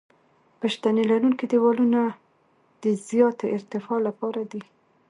پشتي 0.59 1.03
لرونکي 1.11 1.45
دیوالونه 1.51 2.01
د 2.83 2.85
زیاتې 3.07 3.45
ارتفاع 3.57 3.99
لپاره 4.07 4.41
دي 4.51 4.61